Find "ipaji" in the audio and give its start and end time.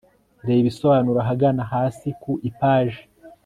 2.49-3.01